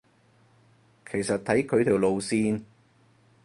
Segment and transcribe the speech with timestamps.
[1.07, 2.63] 其實睇佢條路線